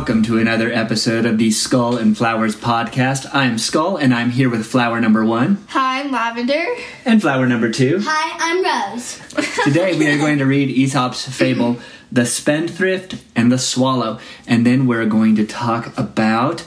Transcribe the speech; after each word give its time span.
Welcome 0.00 0.22
to 0.22 0.38
another 0.38 0.72
episode 0.72 1.26
of 1.26 1.36
the 1.36 1.50
Skull 1.50 1.98
and 1.98 2.16
Flowers 2.16 2.56
podcast. 2.56 3.28
I'm 3.34 3.58
Skull, 3.58 3.98
and 3.98 4.14
I'm 4.14 4.30
here 4.30 4.48
with 4.48 4.64
flower 4.64 4.98
number 4.98 5.26
one 5.26 5.62
Hi, 5.68 6.00
I'm 6.00 6.10
Lavender. 6.10 6.64
and 7.04 7.20
flower 7.20 7.46
number 7.46 7.70
two. 7.70 8.00
Hi, 8.02 8.38
I'm 8.40 8.92
Rose. 8.94 9.20
Today 9.64 9.98
we 9.98 10.08
are 10.08 10.16
going 10.16 10.38
to 10.38 10.46
read 10.46 10.70
Aesop's 10.70 11.28
fable, 11.28 11.76
The 12.10 12.24
Spendthrift 12.24 13.22
and 13.36 13.52
the 13.52 13.58
Swallow, 13.58 14.18
and 14.46 14.64
then 14.64 14.86
we're 14.86 15.04
going 15.04 15.36
to 15.36 15.46
talk 15.46 15.94
about 15.98 16.64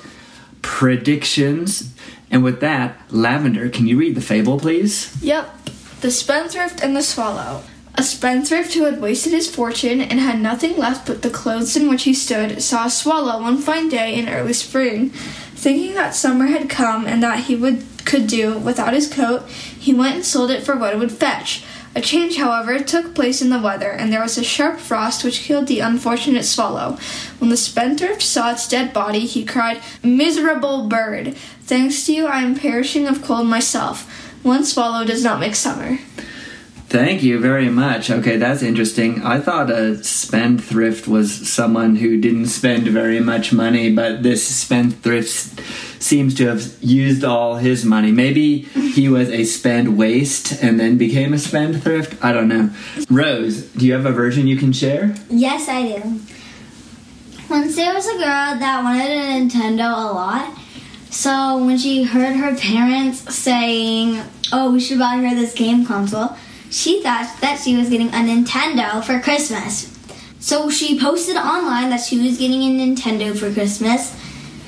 predictions. 0.61 1.91
And 2.29 2.43
with 2.43 2.59
that, 2.59 2.99
Lavender, 3.09 3.67
can 3.67 3.87
you 3.87 3.97
read 3.97 4.13
the 4.13 4.21
fable, 4.21 4.59
please? 4.59 5.17
Yep. 5.23 5.65
The 6.01 6.11
Spendthrift 6.11 6.83
and 6.83 6.95
the 6.95 7.01
Swallow. 7.01 7.63
A 7.95 8.01
spendthrift 8.01 8.73
who 8.73 8.85
had 8.85 8.99
wasted 8.99 9.33
his 9.33 9.53
fortune 9.53 10.01
and 10.01 10.19
had 10.19 10.41
nothing 10.41 10.77
left 10.77 11.05
but 11.05 11.21
the 11.21 11.29
clothes 11.29 11.75
in 11.77 11.87
which 11.87 12.03
he 12.03 12.13
stood 12.13 12.61
saw 12.61 12.85
a 12.85 12.89
swallow 12.89 13.41
one 13.41 13.59
fine 13.59 13.87
day 13.87 14.15
in 14.15 14.27
early 14.27 14.53
spring. 14.53 15.09
Thinking 15.55 15.93
that 15.93 16.15
summer 16.15 16.47
had 16.47 16.69
come 16.69 17.05
and 17.05 17.21
that 17.21 17.45
he 17.45 17.55
would 17.55 17.85
could 18.03 18.27
do 18.27 18.57
without 18.57 18.93
his 18.93 19.11
coat, 19.11 19.47
he 19.47 19.93
went 19.93 20.15
and 20.15 20.25
sold 20.25 20.51
it 20.51 20.63
for 20.63 20.75
what 20.75 20.93
it 20.93 20.99
would 20.99 21.11
fetch. 21.11 21.63
A 21.95 22.01
change, 22.01 22.37
however, 22.37 22.79
took 22.79 23.13
place 23.13 23.41
in 23.41 23.49
the 23.49 23.61
weather, 23.61 23.91
and 23.91 24.11
there 24.11 24.21
was 24.21 24.37
a 24.37 24.43
sharp 24.43 24.79
frost 24.79 25.23
which 25.23 25.41
killed 25.41 25.67
the 25.67 25.79
unfortunate 25.79 26.43
swallow. 26.43 26.97
When 27.37 27.51
the 27.51 27.57
spendthrift 27.57 28.23
saw 28.23 28.51
its 28.51 28.67
dead 28.67 28.93
body, 28.93 29.27
he 29.27 29.45
cried, 29.45 29.81
Miserable 30.01 30.87
bird! 30.87 31.35
Thanks 31.61 32.05
to 32.07 32.13
you, 32.13 32.25
I 32.25 32.41
am 32.41 32.55
perishing 32.55 33.07
of 33.07 33.21
cold 33.21 33.47
myself. 33.47 34.09
One 34.41 34.65
swallow 34.65 35.05
does 35.05 35.23
not 35.23 35.39
make 35.39 35.55
summer. 35.55 35.99
Thank 36.93 37.23
you 37.23 37.39
very 37.39 37.69
much. 37.69 38.11
Okay, 38.11 38.37
that's 38.37 38.61
interesting. 38.61 39.23
I 39.23 39.39
thought 39.39 39.71
a 39.71 40.03
spendthrift 40.03 41.07
was 41.07 41.51
someone 41.51 41.95
who 41.95 42.21
didn't 42.21 42.49
spend 42.49 42.87
very 42.87 43.19
much 43.19 43.51
money, 43.51 43.91
but 43.91 44.21
this 44.21 44.47
spendthrift 44.47 45.59
seems 45.99 46.35
to 46.35 46.45
have 46.45 46.71
used 46.81 47.23
all 47.23 47.55
his 47.55 47.83
money. 47.83 48.11
Maybe 48.11 48.59
he 48.93 49.09
was 49.09 49.27
a 49.29 49.43
spend 49.45 49.97
waste 49.97 50.61
and 50.61 50.79
then 50.79 50.99
became 50.99 51.33
a 51.33 51.39
spendthrift. 51.39 52.23
I 52.23 52.31
don't 52.31 52.47
know. 52.47 52.69
Rose, 53.09 53.63
do 53.63 53.87
you 53.87 53.93
have 53.93 54.05
a 54.05 54.11
version 54.11 54.45
you 54.45 54.57
can 54.57 54.71
share? 54.71 55.15
Yes, 55.31 55.67
I 55.67 55.97
do. 55.97 56.19
Once 57.49 57.75
there 57.75 57.91
was 57.91 58.05
a 58.05 58.17
girl 58.19 58.59
that 58.59 58.81
wanted 58.83 59.09
a 59.09 59.57
Nintendo 59.57 59.91
a 59.97 60.13
lot. 60.13 60.59
So 61.09 61.57
when 61.57 61.79
she 61.79 62.03
heard 62.03 62.35
her 62.35 62.55
parents 62.55 63.33
saying, 63.33 64.21
"Oh, 64.51 64.71
we 64.71 64.79
should 64.79 64.99
buy 64.99 65.17
her 65.17 65.33
this 65.33 65.55
game 65.55 65.87
console," 65.87 66.37
she 66.73 67.03
thought 67.03 67.39
that 67.41 67.61
she 67.63 67.77
was 67.77 67.89
getting 67.89 68.07
a 68.09 68.23
Nintendo 68.25 69.03
for 69.03 69.19
Christmas. 69.19 69.95
So 70.39 70.69
she 70.69 70.99
posted 70.99 71.37
online 71.37 71.91
that 71.91 72.01
she 72.01 72.19
was 72.19 72.37
getting 72.37 72.63
a 72.63 72.69
Nintendo 72.69 73.37
for 73.37 73.53
Christmas. 73.53 74.15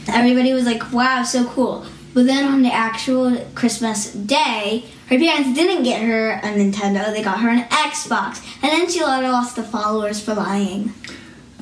Everybody 0.08 0.54
was 0.54 0.66
like, 0.66 0.94
"Wow, 0.94 1.24
so 1.24 1.46
cool." 1.46 1.86
But 2.14 2.28
then 2.28 2.46
on 2.46 2.62
the 2.62 2.72
actual 2.72 3.36
Christmas 3.56 4.14
day, 4.14 4.86
her 5.08 5.18
parents 5.18 5.54
didn't 5.58 5.84
get 5.84 6.02
her 6.04 6.34
a 6.34 6.54
Nintendo. 6.54 7.12
They 7.12 7.24
got 7.24 7.40
her 7.40 7.50
an 7.50 7.64
Xbox, 7.64 8.42
and 8.62 8.72
then 8.72 8.90
she 8.90 9.02
lost 9.02 9.56
the 9.56 9.64
followers 9.64 10.22
for 10.22 10.36
lying. 10.36 10.94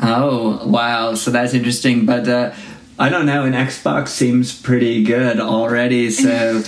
Oh, 0.01 0.67
wow. 0.67 1.13
So 1.15 1.31
that's 1.31 1.53
interesting. 1.53 2.05
But 2.05 2.27
uh, 2.27 2.53
I 2.99 3.09
don't 3.09 3.25
know. 3.25 3.43
An 3.43 3.53
Xbox 3.53 4.09
seems 4.09 4.59
pretty 4.59 5.03
good 5.03 5.39
already. 5.39 6.11
So 6.11 6.29
uh, 6.29 6.63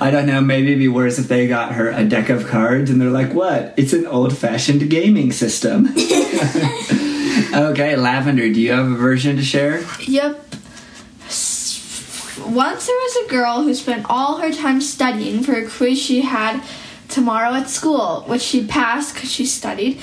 I 0.00 0.10
don't 0.10 0.26
know. 0.26 0.40
Maybe 0.40 0.68
it'd 0.68 0.80
be 0.80 0.88
worse 0.88 1.20
if 1.20 1.28
they 1.28 1.46
got 1.46 1.72
her 1.72 1.90
a 1.90 2.04
deck 2.04 2.30
of 2.30 2.48
cards 2.48 2.90
and 2.90 3.00
they're 3.00 3.10
like, 3.10 3.32
what? 3.32 3.74
It's 3.76 3.92
an 3.92 4.06
old 4.06 4.36
fashioned 4.36 4.90
gaming 4.90 5.30
system. 5.30 5.86
okay, 7.54 7.94
Lavender, 7.96 8.52
do 8.52 8.60
you 8.60 8.72
have 8.72 8.90
a 8.90 8.96
version 8.96 9.36
to 9.36 9.42
share? 9.42 9.84
Yep. 10.00 10.46
Once 12.48 12.86
there 12.86 12.96
was 12.96 13.26
a 13.26 13.30
girl 13.30 13.62
who 13.62 13.74
spent 13.74 14.04
all 14.08 14.38
her 14.38 14.50
time 14.52 14.80
studying 14.80 15.42
for 15.44 15.52
a 15.52 15.68
quiz 15.68 16.00
she 16.00 16.22
had 16.22 16.60
tomorrow 17.08 17.54
at 17.54 17.68
school, 17.68 18.24
which 18.26 18.42
she 18.42 18.66
passed 18.66 19.14
because 19.14 19.30
she 19.30 19.46
studied. 19.46 20.00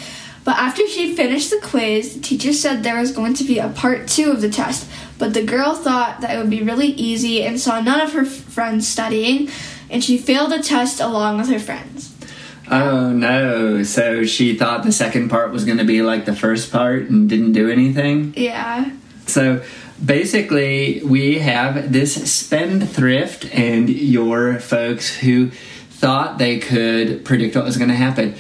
But 0.47 0.59
after 0.59 0.87
she 0.87 1.13
finished 1.13 1.49
the 1.49 1.59
quiz, 1.61 2.13
the 2.13 2.21
teacher 2.21 2.53
said 2.53 2.81
there 2.81 2.97
was 2.97 3.11
going 3.11 3.33
to 3.33 3.43
be 3.43 3.59
a 3.59 3.67
part 3.67 4.07
two 4.07 4.31
of 4.31 4.39
the 4.39 4.47
test. 4.47 4.89
But 5.17 5.33
the 5.33 5.43
girl 5.43 5.73
thought 5.73 6.21
that 6.21 6.33
it 6.33 6.37
would 6.39 6.49
be 6.49 6.63
really 6.63 6.87
easy 6.87 7.43
and 7.43 7.59
saw 7.59 7.81
none 7.81 7.99
of 7.99 8.13
her 8.13 8.21
f- 8.21 8.29
friends 8.29 8.87
studying, 8.87 9.49
and 9.89 10.01
she 10.01 10.17
failed 10.17 10.53
the 10.53 10.63
test 10.63 11.01
along 11.01 11.39
with 11.39 11.49
her 11.49 11.59
friends. 11.59 12.15
Oh 12.71 13.11
no. 13.11 13.83
So 13.83 14.23
she 14.23 14.55
thought 14.55 14.83
the 14.83 14.93
second 14.93 15.27
part 15.27 15.51
was 15.51 15.65
going 15.65 15.79
to 15.79 15.83
be 15.83 16.01
like 16.01 16.23
the 16.23 16.35
first 16.35 16.71
part 16.71 17.09
and 17.09 17.27
didn't 17.27 17.51
do 17.51 17.69
anything? 17.69 18.33
Yeah. 18.37 18.89
So 19.25 19.65
basically, 20.03 21.01
we 21.03 21.39
have 21.39 21.91
this 21.91 22.31
spendthrift 22.31 23.53
and 23.53 23.89
your 23.89 24.61
folks 24.61 25.13
who 25.13 25.51
thought 25.89 26.37
they 26.37 26.59
could 26.59 27.25
predict 27.25 27.55
what 27.55 27.65
was 27.65 27.75
going 27.75 27.89
to 27.89 27.95
happen. 27.95 28.35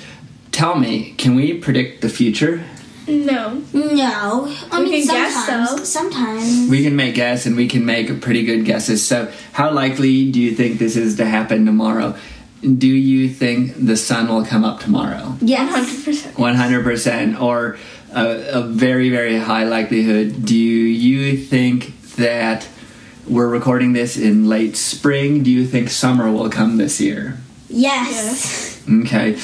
Tell 0.57 0.75
me, 0.75 1.13
can 1.19 1.35
we 1.35 1.53
predict 1.53 2.01
the 2.01 2.09
future? 2.09 2.63
No. 3.07 3.61
No, 3.73 4.51
I 4.71 4.79
We 4.79 4.85
mean 4.89 5.05
can 5.05 5.15
guess, 5.15 5.45
sometimes. 5.45 5.69
though. 5.77 5.83
Sometimes. 5.83 6.67
We 6.67 6.83
can 6.83 6.95
make 6.95 7.13
guess 7.13 7.45
and 7.45 7.55
we 7.55 7.67
can 7.67 7.85
make 7.85 8.21
pretty 8.21 8.43
good 8.43 8.65
guesses. 8.65 9.05
So, 9.05 9.31
how 9.53 9.69
likely 9.71 10.31
do 10.31 10.41
you 10.41 10.55
think 10.55 10.79
this 10.79 10.95
is 10.97 11.15
to 11.17 11.25
happen 11.25 11.63
tomorrow? 11.67 12.15
Do 12.63 12.87
you 12.87 13.29
think 13.29 13.73
the 13.77 13.95
sun 13.95 14.29
will 14.29 14.43
come 14.43 14.65
up 14.65 14.79
tomorrow? 14.79 15.35
Yes. 15.41 16.05
100%. 16.07 16.31
100% 16.33 17.39
or 17.39 17.77
a, 18.11 18.25
a 18.53 18.61
very 18.63 19.11
very 19.11 19.37
high 19.37 19.65
likelihood 19.65 20.43
do 20.43 20.55
you 20.55 21.37
think 21.37 21.93
that 22.15 22.67
we're 23.27 23.47
recording 23.49 23.93
this 23.93 24.17
in 24.17 24.47
late 24.49 24.75
spring 24.77 25.43
do 25.43 25.51
you 25.51 25.67
think 25.67 25.89
summer 25.89 26.31
will 26.31 26.49
come 26.49 26.77
this 26.77 26.99
year 27.01 27.37
Yes. 27.69 28.81
okay 29.03 29.37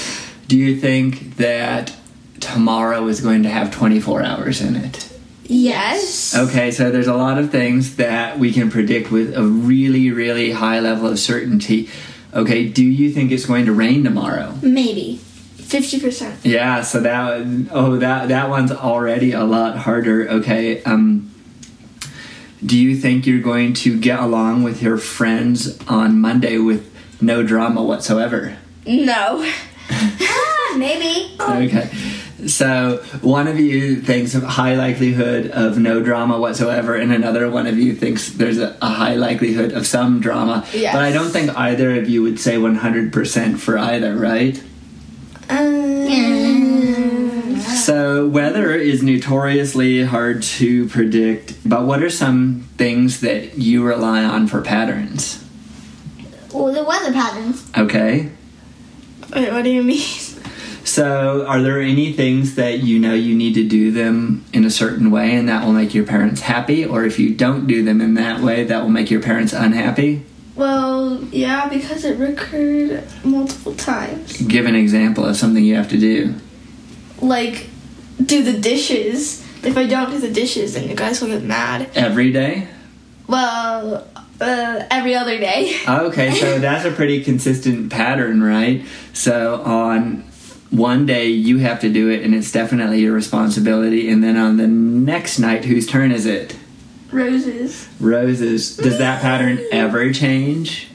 do 0.48 0.58
you 0.58 0.80
think 0.80 1.38
that 1.38 1.94
tomorrow 2.40 3.08
is 3.08 3.22
going 3.22 3.44
to 3.44 3.50
have 3.50 3.72
24 3.72 4.24
hours 4.24 4.62
in 4.62 4.76
it 4.76 5.09
Yes. 5.46 6.36
okay 6.36 6.72
so 6.72 6.90
there's 6.92 7.08
a 7.08 7.16
lot 7.16 7.38
of 7.38 7.52
things 7.52 7.98
that 7.98 8.40
we 8.40 8.52
can 8.52 8.72
predict 8.72 9.12
with 9.12 9.36
a 9.36 9.44
really 9.44 10.09
really 10.12 10.52
high 10.52 10.80
level 10.80 11.08
of 11.08 11.20
certainty 11.20 11.90
okay 12.34 12.68
do 12.68 12.84
you 12.84 13.12
think 13.12 13.32
it's 13.32 13.46
going 13.46 13.66
to 13.66 13.74
rain 13.74 14.03
tomorrow 14.03 14.58
Maybe. 14.62 15.20
50%. 15.58 16.40
Yeah, 16.44 16.82
so 16.84 17.00
that 17.00 17.68
oh 17.72 17.98
that 17.98 18.28
that 18.28 18.48
one's 18.50 18.72
already 18.72 19.32
a 19.32 19.44
lot 19.44 19.76
harder. 19.76 20.30
Okay. 20.30 20.84
Um 20.84 21.32
do 22.64 22.78
you 22.78 22.96
think 22.96 23.26
you're 23.26 23.42
going 23.42 23.74
to 23.74 24.00
get 24.00 24.20
along 24.20 24.62
with 24.64 24.84
your 24.84 24.98
friends 24.98 25.80
on 25.88 26.20
Monday 26.22 26.58
with 26.59 26.94
no 27.22 27.42
drama 27.44 27.82
whatsoever? 27.84 28.56
No. 28.86 29.50
Ah, 29.90 30.76
maybe. 30.78 31.36
Okay. 31.40 31.90
So 32.48 32.98
one 33.22 33.48
of 33.48 33.58
you 33.60 34.02
thinks 34.02 34.36
of 34.36 34.44
high 34.44 34.76
likelihood 34.76 35.50
of 35.52 35.78
no 35.78 36.02
drama 36.02 36.38
whatsoever, 36.40 36.96
and 36.96 37.14
another 37.14 37.50
one 37.50 37.68
of 37.68 37.78
you 37.78 37.94
thinks 37.96 38.30
there's 38.32 38.58
a, 38.58 38.76
a 38.82 38.90
high 38.90 39.16
likelihood 39.16 39.72
of 39.72 39.88
some 39.88 40.20
drama. 40.20 40.66
Yes. 40.74 40.94
But 40.94 41.04
I 41.04 41.12
don't 41.12 41.30
think 41.30 41.58
either 41.58 41.98
of 41.98 42.10
you 42.10 42.22
would 42.22 42.40
say 42.40 42.56
100% 42.58 43.58
for 43.60 43.78
either, 43.78 44.16
right? 44.16 44.62
Um, 45.50 46.03
So, 47.62 48.28
weather 48.28 48.74
is 48.76 49.03
notoriously 49.03 50.03
hard 50.03 50.41
to 50.44 50.88
predict, 50.90 51.56
but 51.68 51.84
what 51.86 52.02
are 52.02 52.09
some 52.09 52.68
things 52.78 53.20
that 53.22 53.58
you 53.58 53.84
rely 53.84 54.24
on 54.24 54.47
for 54.47 54.62
patterns? 54.62 55.44
Well, 56.53 56.72
the 56.74 56.84
weather 56.84 57.12
patterns. 57.12 57.70
Okay. 57.78 58.29
Wait, 59.35 59.52
what 59.52 59.64
do 59.64 59.70
you 59.70 59.84
mean? 59.84 60.20
So, 60.84 61.46
are 61.47 61.62
there 61.62 61.80
any 61.82 62.14
things 62.14 62.56
that 62.56 62.80
you 62.80 63.00
know 63.00 63.14
you 63.14 63.35
need 63.35 63.53
to 63.56 63.68
do 63.68 63.91
them 63.91 64.44
in 64.52 64.66
a 64.66 64.70
certain 64.70 65.12
way 65.12 65.34
and 65.35 65.47
that 65.50 65.66
will 65.66 65.72
make 65.74 65.94
your 65.94 66.06
parents 66.06 66.41
happy? 66.41 66.85
Or 66.85 67.06
if 67.06 67.18
you 67.20 67.34
don't 67.34 67.68
do 67.68 67.84
them 67.84 68.02
in 68.02 68.16
that 68.16 68.41
way, 68.41 68.64
that 68.66 68.82
will 68.82 68.90
make 68.90 69.09
your 69.09 69.22
parents 69.22 69.53
unhappy? 69.53 70.26
Well, 70.56 71.24
yeah, 71.32 71.68
because 71.68 72.06
it 72.06 72.20
recurred 72.20 73.03
multiple 73.24 73.74
times. 73.76 74.40
Give 74.41 74.66
an 74.66 74.76
example 74.76 75.26
of 75.26 75.36
something 75.36 75.64
you 75.64 75.76
have 75.76 75.90
to 75.90 75.97
do. 75.97 76.36
Like, 77.20 77.70
do 78.24 78.44
the 78.44 78.59
dishes. 78.59 79.41
If 79.64 79.78
I 79.78 79.88
don't 79.88 80.12
do 80.12 80.20
the 80.20 80.32
dishes, 80.32 80.76
then 80.76 80.90
you 80.90 80.96
guys 80.96 81.22
will 81.22 81.29
get 81.29 81.44
mad. 81.44 81.90
Every 81.96 82.32
day? 82.32 82.68
Well, 83.26 84.08
uh, 84.43 84.85
every 84.91 85.16
other 85.16 85.37
day. 85.40 85.75
Okay, 85.87 86.31
so 86.31 86.59
that's 86.59 86.85
a 86.85 86.91
pretty 86.91 87.23
consistent 87.23 87.91
pattern, 87.91 88.41
right? 88.43 88.85
So 89.13 89.61
on 89.63 90.23
one 90.69 91.05
day 91.05 91.28
you 91.28 91.59
have 91.59 91.79
to 91.81 91.90
do 91.91 92.09
it 92.09 92.23
and 92.23 92.34
it's 92.34 92.51
definitely 92.51 93.01
your 93.01 93.13
responsibility 93.13 94.09
and 94.09 94.23
then 94.23 94.37
on 94.37 94.57
the 94.57 94.67
next 94.67 95.40
night 95.40 95.66
whose 95.66 95.85
turn 95.87 96.11
is 96.11 96.25
it? 96.25 96.57
Roses. 97.11 97.87
Roses. 97.99 98.75
Does 98.78 98.97
that 98.97 99.22
pattern 99.22 99.59
ever 99.72 100.11
change? 100.11 100.87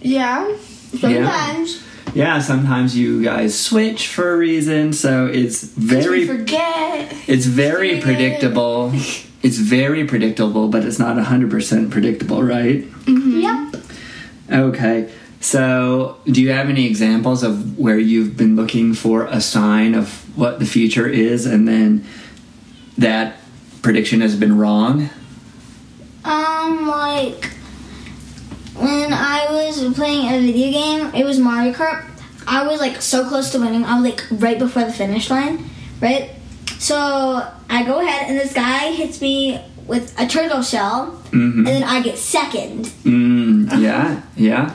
Yeah. 0.00 0.56
Sometimes. 0.98 1.82
yeah, 2.14 2.40
sometimes 2.40 2.96
you 2.96 3.22
guys 3.22 3.58
switch 3.58 4.08
for 4.08 4.34
a 4.34 4.36
reason, 4.36 4.92
so 4.92 5.26
it's 5.26 5.62
very 5.62 6.26
forget. 6.26 7.14
it's 7.26 7.46
very 7.46 7.92
it. 7.92 8.02
predictable. 8.02 8.92
It's 9.42 9.58
very 9.58 10.06
predictable, 10.06 10.68
but 10.68 10.84
it's 10.84 10.98
not 10.98 11.16
100% 11.16 11.90
predictable, 11.90 12.42
right? 12.42 12.84
Yep. 13.06 13.76
Okay. 14.50 15.12
So, 15.40 16.18
do 16.26 16.40
you 16.40 16.52
have 16.52 16.68
any 16.68 16.86
examples 16.86 17.42
of 17.42 17.76
where 17.76 17.98
you've 17.98 18.36
been 18.36 18.54
looking 18.54 18.94
for 18.94 19.26
a 19.26 19.40
sign 19.40 19.94
of 19.94 20.22
what 20.38 20.60
the 20.60 20.66
future 20.66 21.08
is 21.08 21.46
and 21.46 21.66
then 21.66 22.06
that 22.98 23.38
prediction 23.82 24.20
has 24.20 24.36
been 24.36 24.56
wrong? 24.56 25.10
Um, 26.24 26.86
like 26.86 27.46
when 28.76 29.12
I 29.12 29.46
was 29.50 29.92
playing 29.94 30.32
a 30.32 30.40
video 30.40 30.70
game, 30.70 31.14
it 31.14 31.24
was 31.24 31.40
Mario 31.40 31.72
Kart. 31.72 32.08
I 32.46 32.66
was 32.66 32.80
like 32.80 33.02
so 33.02 33.28
close 33.28 33.50
to 33.50 33.58
winning. 33.58 33.84
I 33.84 34.00
was 34.00 34.04
like 34.04 34.24
right 34.30 34.58
before 34.58 34.84
the 34.84 34.92
finish 34.92 35.28
line, 35.28 35.68
right? 36.00 36.30
So 36.78 37.52
I 37.72 37.84
go 37.84 38.00
ahead, 38.00 38.28
and 38.28 38.38
this 38.38 38.52
guy 38.52 38.92
hits 38.92 39.20
me 39.20 39.58
with 39.86 40.14
a 40.20 40.26
turtle 40.26 40.62
shell, 40.62 41.22
Mhm. 41.32 41.58
and 41.58 41.66
then 41.66 41.82
I 41.82 42.02
get 42.02 42.18
second. 42.18 42.90
Mm, 43.04 43.80
yeah, 43.80 44.20
yeah. 44.36 44.72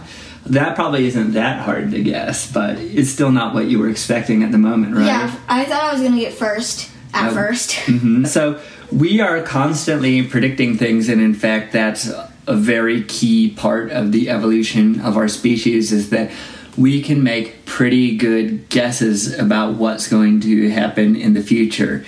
That 0.48 0.76
probably 0.76 1.06
isn't 1.08 1.34
that 1.34 1.62
hard 1.64 1.92
to 1.92 2.02
guess, 2.02 2.52
but 2.52 2.78
it's 2.80 3.10
still 3.10 3.32
not 3.32 3.54
what 3.54 3.68
you 3.68 3.80
were 3.80 3.90
expecting 3.90 4.44
at 4.44 4.52
the 4.52 4.58
moment, 4.58 4.96
right? 4.96 5.06
Yeah, 5.06 5.32
I 5.48 5.66
thought 5.66 5.84
I 5.84 5.94
was 5.94 6.02
gonna 6.02 6.20
get 6.20 6.34
first 6.34 6.90
at 7.14 7.30
Oh. 7.32 7.36
first. 7.36 7.72
Mhm. 7.86 8.26
So 8.28 8.58
we 8.92 9.20
are 9.22 9.42
constantly 9.42 10.24
predicting 10.24 10.76
things, 10.78 11.08
and 11.08 11.22
in 11.22 11.34
fact, 11.36 11.74
that's 11.74 12.10
a 12.48 12.56
very 12.56 13.02
key 13.02 13.50
part 13.50 13.92
of 13.92 14.12
the 14.12 14.30
evolution 14.30 15.02
of 15.04 15.18
our 15.18 15.28
species 15.28 15.92
is 15.92 16.10
that 16.10 16.32
we 16.78 17.02
can 17.02 17.22
make 17.24 17.66
pretty 17.66 18.16
good 18.16 18.70
guesses 18.70 19.38
about 19.38 19.74
what's 19.76 20.08
going 20.08 20.40
to 20.42 20.70
happen 20.70 21.16
in 21.16 21.34
the 21.34 21.42
future. 21.42 22.04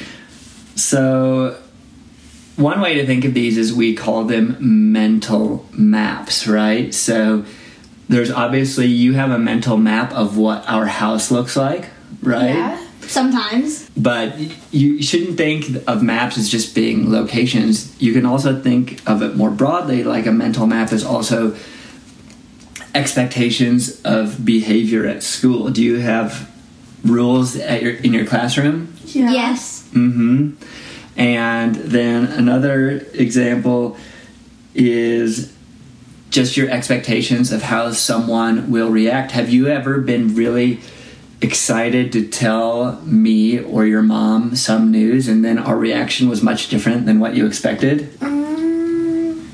So 0.79 1.57
one 2.55 2.81
way 2.81 2.95
to 2.95 3.05
think 3.05 3.25
of 3.25 3.33
these 3.33 3.57
is 3.57 3.73
we 3.73 3.95
call 3.95 4.23
them 4.23 4.57
mental 4.91 5.65
maps, 5.71 6.47
right? 6.47 6.93
So 6.93 7.45
there's 8.07 8.31
obviously 8.31 8.87
you 8.87 9.13
have 9.13 9.31
a 9.31 9.39
mental 9.39 9.77
map 9.77 10.11
of 10.13 10.37
what 10.37 10.67
our 10.67 10.85
house 10.85 11.31
looks 11.31 11.55
like, 11.55 11.89
right? 12.21 12.55
Yeah. 12.55 12.85
Sometimes. 13.01 13.89
But 13.97 14.37
you 14.71 15.01
shouldn't 15.01 15.35
think 15.35 15.65
of 15.87 16.03
maps 16.03 16.37
as 16.37 16.49
just 16.49 16.75
being 16.75 17.11
locations. 17.11 17.99
You 18.01 18.13
can 18.13 18.25
also 18.25 18.61
think 18.61 19.01
of 19.09 19.21
it 19.23 19.35
more 19.35 19.49
broadly, 19.49 20.03
like 20.03 20.27
a 20.27 20.31
mental 20.31 20.67
map 20.67 20.91
is 20.91 21.03
also 21.03 21.55
expectations 22.93 24.01
of 24.03 24.45
behavior 24.45 25.05
at 25.07 25.23
school. 25.23 25.69
Do 25.69 25.83
you 25.83 25.97
have 25.97 26.49
rules 27.03 27.55
at 27.55 27.81
your 27.81 27.93
in 27.93 28.13
your 28.13 28.25
classroom? 28.25 28.93
Yeah. 29.05 29.31
Yes. 29.31 29.68
Mm-hmm. 29.91 30.55
And 31.17 31.75
then 31.75 32.25
another 32.25 33.05
example 33.13 33.97
is 34.73 35.53
just 36.29 36.55
your 36.55 36.69
expectations 36.69 37.51
of 37.51 37.63
how 37.63 37.91
someone 37.91 38.71
will 38.71 38.89
react. 38.89 39.31
Have 39.31 39.49
you 39.49 39.67
ever 39.67 39.99
been 39.99 40.35
really 40.35 40.79
excited 41.41 42.11
to 42.11 42.27
tell 42.27 43.01
me 43.01 43.59
or 43.59 43.85
your 43.85 44.01
mom 44.01 44.55
some 44.55 44.91
news 44.91 45.27
and 45.27 45.43
then 45.43 45.57
our 45.57 45.77
reaction 45.77 46.29
was 46.29 46.43
much 46.43 46.69
different 46.69 47.05
than 47.05 47.19
what 47.19 47.35
you 47.35 47.45
expected? 47.45 48.09
Um, 48.21 49.49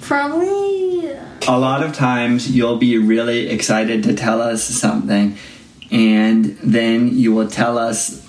probably. 0.00 1.12
a 1.46 1.58
lot 1.58 1.82
of 1.82 1.94
times 1.94 2.50
you'll 2.50 2.78
be 2.78 2.98
really 2.98 3.48
excited 3.48 4.02
to 4.02 4.14
tell 4.14 4.42
us 4.42 4.64
something 4.64 5.36
and 5.90 6.58
then 6.62 7.16
you 7.16 7.32
will 7.32 7.48
tell 7.48 7.78
us 7.78 8.27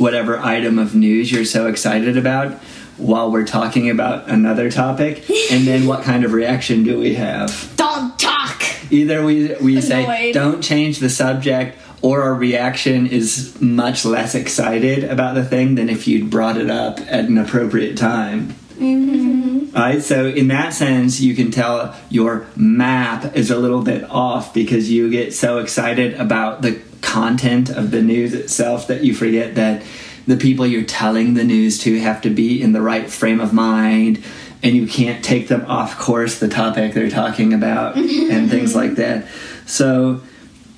whatever 0.00 0.38
item 0.38 0.78
of 0.78 0.94
news 0.94 1.30
you're 1.30 1.44
so 1.44 1.66
excited 1.66 2.16
about 2.16 2.52
while 2.96 3.30
we're 3.30 3.46
talking 3.46 3.90
about 3.90 4.28
another 4.28 4.70
topic 4.70 5.28
and 5.50 5.66
then 5.66 5.86
what 5.86 6.02
kind 6.02 6.24
of 6.24 6.32
reaction 6.32 6.82
do 6.84 6.98
we 6.98 7.14
have? 7.14 7.72
Don't 7.76 8.18
talk. 8.18 8.62
either 8.90 9.24
we 9.24 9.54
we 9.56 9.80
say 9.80 10.32
don't 10.32 10.62
change 10.62 10.98
the 10.98 11.10
subject 11.10 11.78
or 12.02 12.22
our 12.22 12.34
reaction 12.34 13.06
is 13.06 13.60
much 13.60 14.04
less 14.04 14.34
excited 14.34 15.04
about 15.04 15.34
the 15.34 15.44
thing 15.44 15.74
than 15.74 15.88
if 15.88 16.08
you'd 16.08 16.30
brought 16.30 16.56
it 16.56 16.70
up 16.70 16.98
at 17.00 17.26
an 17.26 17.36
appropriate 17.36 17.96
time. 17.96 18.54
Mm-hmm. 18.78 19.76
Right, 19.76 20.02
so 20.02 20.26
in 20.26 20.48
that 20.48 20.72
sense, 20.72 21.20
you 21.20 21.34
can 21.34 21.50
tell 21.50 21.94
your 22.08 22.46
map 22.56 23.36
is 23.36 23.50
a 23.50 23.58
little 23.58 23.82
bit 23.82 24.04
off 24.10 24.54
because 24.54 24.90
you 24.90 25.10
get 25.10 25.34
so 25.34 25.58
excited 25.58 26.14
about 26.14 26.62
the 26.62 26.80
content 27.00 27.70
of 27.70 27.90
the 27.90 28.02
news 28.02 28.34
itself 28.34 28.86
that 28.88 29.02
you 29.02 29.14
forget 29.14 29.54
that 29.54 29.82
the 30.26 30.36
people 30.36 30.66
you're 30.66 30.84
telling 30.84 31.34
the 31.34 31.44
news 31.44 31.78
to 31.78 31.98
have 32.00 32.20
to 32.22 32.30
be 32.30 32.60
in 32.60 32.72
the 32.72 32.80
right 32.80 33.10
frame 33.10 33.40
of 33.40 33.52
mind 33.52 34.22
and 34.62 34.76
you 34.76 34.86
can't 34.86 35.24
take 35.24 35.48
them 35.48 35.64
off 35.66 35.98
course 35.98 36.38
the 36.38 36.48
topic 36.48 36.92
they're 36.92 37.10
talking 37.10 37.52
about 37.54 37.96
and 37.96 38.50
things 38.50 38.74
like 38.74 38.96
that. 38.96 39.26
So 39.66 40.22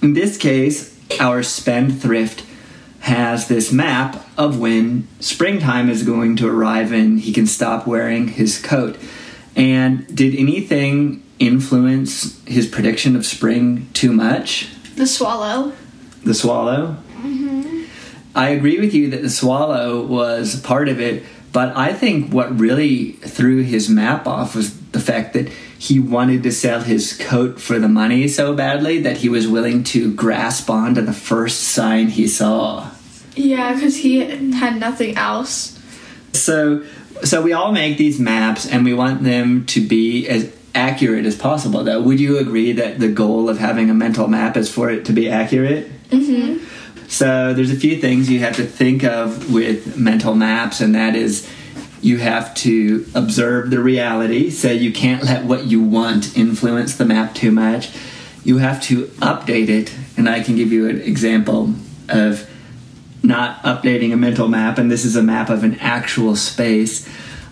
in 0.00 0.14
this 0.14 0.36
case, 0.36 0.98
our 1.20 1.42
spendthrift 1.42 2.44
has 3.00 3.48
this 3.48 3.72
map 3.72 4.24
of 4.38 4.60
when 4.60 5.08
springtime 5.18 5.90
is 5.90 6.04
going 6.04 6.36
to 6.36 6.48
arrive 6.48 6.92
and 6.92 7.20
he 7.20 7.32
can 7.32 7.46
stop 7.46 7.86
wearing 7.86 8.28
his 8.28 8.60
coat. 8.60 8.96
And 9.56 10.06
did 10.14 10.34
anything 10.36 11.22
influence 11.38 12.42
his 12.46 12.68
prediction 12.68 13.16
of 13.16 13.26
spring 13.26 13.88
too 13.92 14.12
much? 14.12 14.68
The 14.94 15.06
swallow. 15.06 15.72
The 16.24 16.34
swallow? 16.34 16.96
Mm-hmm. 17.16 17.84
I 18.34 18.50
agree 18.50 18.80
with 18.80 18.94
you 18.94 19.10
that 19.10 19.22
the 19.22 19.30
swallow 19.30 20.04
was 20.04 20.60
part 20.60 20.88
of 20.88 21.00
it, 21.00 21.24
but 21.52 21.76
I 21.76 21.92
think 21.92 22.32
what 22.32 22.58
really 22.58 23.12
threw 23.12 23.62
his 23.62 23.88
map 23.88 24.26
off 24.26 24.54
was 24.54 24.78
the 24.92 25.00
fact 25.00 25.34
that 25.34 25.48
he 25.78 25.98
wanted 25.98 26.42
to 26.44 26.52
sell 26.52 26.80
his 26.80 27.16
coat 27.16 27.60
for 27.60 27.78
the 27.78 27.88
money 27.88 28.28
so 28.28 28.54
badly 28.54 29.02
that 29.02 29.18
he 29.18 29.28
was 29.28 29.48
willing 29.48 29.82
to 29.84 30.14
grasp 30.14 30.70
onto 30.70 31.00
the 31.00 31.12
first 31.12 31.60
sign 31.60 32.08
he 32.08 32.28
saw. 32.28 32.90
Yeah, 33.34 33.74
because 33.74 33.96
he 33.96 34.18
had 34.20 34.78
nothing 34.78 35.16
else. 35.16 35.78
So, 36.32 36.84
so 37.24 37.42
we 37.42 37.52
all 37.52 37.72
make 37.72 37.98
these 37.98 38.20
maps, 38.20 38.66
and 38.66 38.84
we 38.84 38.94
want 38.94 39.24
them 39.24 39.66
to 39.66 39.86
be 39.86 40.28
as 40.28 40.54
accurate 40.74 41.26
as 41.26 41.36
possible. 41.36 41.84
Though, 41.84 42.00
would 42.00 42.20
you 42.20 42.38
agree 42.38 42.72
that 42.72 42.98
the 43.00 43.08
goal 43.08 43.48
of 43.48 43.58
having 43.58 43.90
a 43.90 43.94
mental 43.94 44.28
map 44.28 44.56
is 44.56 44.72
for 44.72 44.90
it 44.90 45.04
to 45.06 45.12
be 45.12 45.28
accurate? 45.28 45.90
Mm-hmm. 46.12 47.08
So, 47.08 47.52
there's 47.52 47.70
a 47.70 47.76
few 47.76 48.00
things 48.00 48.30
you 48.30 48.38
have 48.40 48.56
to 48.56 48.64
think 48.64 49.04
of 49.04 49.52
with 49.52 49.96
mental 49.98 50.34
maps, 50.34 50.80
and 50.80 50.94
that 50.94 51.14
is 51.14 51.50
you 52.00 52.18
have 52.18 52.54
to 52.56 53.06
observe 53.14 53.70
the 53.70 53.80
reality. 53.80 54.50
So, 54.50 54.70
you 54.70 54.92
can't 54.92 55.22
let 55.24 55.44
what 55.44 55.64
you 55.64 55.82
want 55.82 56.36
influence 56.36 56.96
the 56.96 57.04
map 57.04 57.34
too 57.34 57.50
much. 57.50 57.90
You 58.44 58.58
have 58.58 58.82
to 58.84 59.06
update 59.18 59.68
it, 59.68 59.94
and 60.16 60.28
I 60.28 60.42
can 60.42 60.56
give 60.56 60.72
you 60.72 60.88
an 60.88 61.00
example 61.00 61.74
of 62.08 62.48
not 63.22 63.62
updating 63.62 64.12
a 64.12 64.16
mental 64.16 64.48
map, 64.48 64.78
and 64.78 64.90
this 64.90 65.04
is 65.04 65.16
a 65.16 65.22
map 65.22 65.48
of 65.48 65.64
an 65.64 65.78
actual 65.78 66.34
space. 66.36 67.08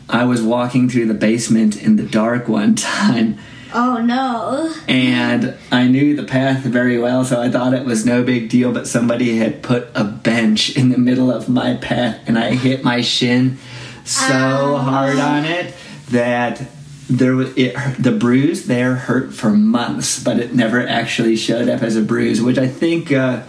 I 0.08 0.24
was 0.24 0.42
walking 0.42 0.88
through 0.88 1.06
the 1.06 1.14
basement 1.14 1.80
in 1.80 1.96
the 1.96 2.02
dark 2.02 2.48
one 2.48 2.74
time, 2.76 3.38
Oh 3.72 3.98
no. 4.02 4.74
and 4.88 5.56
I 5.70 5.86
knew 5.86 6.16
the 6.16 6.24
path 6.24 6.60
very 6.64 6.98
well, 6.98 7.24
so 7.24 7.40
I 7.40 7.50
thought 7.50 7.72
it 7.74 7.84
was 7.84 8.04
no 8.04 8.22
big 8.22 8.48
deal. 8.48 8.72
But 8.72 8.86
somebody 8.88 9.36
had 9.38 9.62
put 9.62 9.88
a 9.94 10.04
bench 10.04 10.76
in 10.76 10.88
the 10.90 10.98
middle 10.98 11.30
of 11.30 11.48
my 11.48 11.74
path, 11.74 12.18
and 12.26 12.38
I 12.38 12.54
hit 12.54 12.82
my 12.84 13.00
shin 13.00 13.58
so 14.04 14.24
Ow. 14.34 14.76
hard 14.78 15.18
on 15.18 15.44
it 15.44 15.74
that 16.10 16.62
there 17.08 17.36
was 17.36 17.56
it. 17.56 17.76
The 17.98 18.12
bruise 18.12 18.66
there 18.66 18.94
hurt 18.96 19.32
for 19.34 19.50
months, 19.50 20.22
but 20.22 20.38
it 20.40 20.54
never 20.54 20.86
actually 20.86 21.36
showed 21.36 21.68
up 21.68 21.82
as 21.82 21.96
a 21.96 22.02
bruise, 22.02 22.42
which 22.42 22.58
I 22.58 22.66
think 22.68 23.12
uh, 23.12 23.42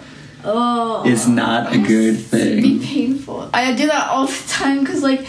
Oh. 0.43 1.03
is 1.05 1.27
not 1.27 1.71
a 1.73 1.77
good 1.77 2.17
thing. 2.17 2.61
Be 2.63 2.79
painful. 2.83 3.49
I 3.53 3.73
do 3.75 3.85
that 3.87 4.07
all 4.09 4.25
the 4.25 4.43
time 4.47 4.79
because 4.79 5.03
like, 5.03 5.27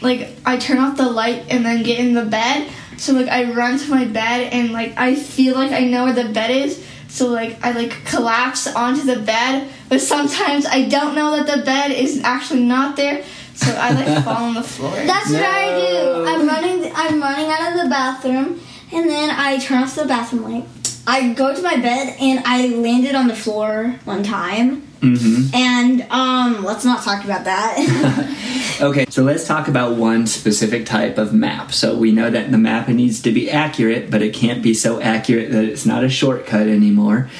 like 0.00 0.30
I 0.46 0.56
turn 0.56 0.78
off 0.78 0.96
the 0.96 1.08
light 1.08 1.44
and 1.50 1.64
then 1.66 1.82
get 1.82 1.98
in 1.98 2.14
the 2.14 2.24
bed. 2.24 2.70
So 3.04 3.12
like 3.12 3.28
I 3.28 3.52
run 3.52 3.78
to 3.78 3.90
my 3.90 4.06
bed 4.06 4.50
and 4.54 4.72
like 4.72 4.94
I 4.96 5.14
feel 5.14 5.56
like 5.56 5.72
I 5.72 5.80
know 5.80 6.04
where 6.04 6.14
the 6.14 6.32
bed 6.32 6.50
is. 6.50 6.82
So 7.08 7.28
like 7.28 7.62
I 7.62 7.72
like 7.72 8.06
collapse 8.06 8.66
onto 8.66 9.02
the 9.02 9.20
bed, 9.20 9.68
but 9.90 10.00
sometimes 10.00 10.64
I 10.64 10.88
don't 10.88 11.14
know 11.14 11.36
that 11.36 11.46
the 11.46 11.62
bed 11.64 11.90
is 11.90 12.22
actually 12.24 12.62
not 12.64 12.96
there. 12.96 13.22
So 13.54 13.70
I 13.74 13.90
like 13.90 14.24
fall 14.24 14.44
on 14.44 14.54
the 14.54 14.62
floor. 14.62 14.94
That's 14.94 15.30
what 15.30 15.42
I 15.42 15.78
do. 15.78 16.24
I'm 16.26 16.46
running. 16.48 16.90
I'm 16.94 17.20
running 17.20 17.50
out 17.50 17.72
of 17.76 17.82
the 17.84 17.90
bathroom, 17.90 18.62
and 18.90 19.10
then 19.10 19.28
I 19.30 19.58
turn 19.58 19.82
off 19.82 19.94
the 19.94 20.06
bathroom 20.06 20.42
light. 20.50 20.64
I 21.06 21.34
go 21.34 21.54
to 21.54 21.60
my 21.60 21.76
bed, 21.76 22.16
and 22.18 22.42
I 22.46 22.68
landed 22.68 23.14
on 23.14 23.28
the 23.28 23.36
floor 23.36 24.00
one 24.06 24.22
time. 24.22 24.88
Hmm 25.04 25.42
And 25.54 26.02
um, 26.10 26.64
let's 26.64 26.84
not 26.84 27.02
talk 27.04 27.24
about 27.24 27.44
that. 27.44 28.40
Okay, 28.80 29.04
so 29.08 29.22
let's 29.22 29.46
talk 29.46 29.68
about 29.68 29.94
one 29.96 30.26
specific 30.26 30.84
type 30.84 31.16
of 31.16 31.32
map. 31.32 31.70
So 31.72 31.96
we 31.96 32.10
know 32.10 32.28
that 32.28 32.50
the 32.50 32.58
map 32.58 32.88
needs 32.88 33.22
to 33.22 33.30
be 33.30 33.48
accurate, 33.48 34.10
but 34.10 34.20
it 34.20 34.34
can't 34.34 34.64
be 34.64 34.74
so 34.74 35.00
accurate 35.00 35.52
that 35.52 35.62
it's 35.64 35.86
not 35.86 36.02
a 36.02 36.08
shortcut 36.08 36.66
anymore. 36.66 37.30